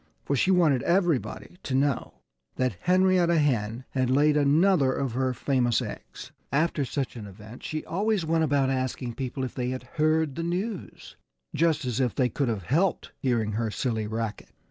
[0.25, 2.15] For she wanted everybody to know
[2.55, 6.31] that Henrietta Hen had laid another of her famous eggs.
[6.51, 10.41] After such an event she always went about asking people if they had heard the
[10.41, 11.17] news
[11.53, 14.49] just as if they could have helped hearing her silly racket!